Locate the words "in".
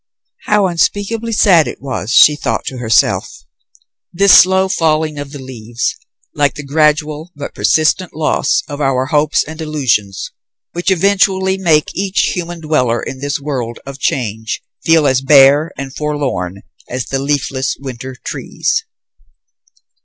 12.99-13.19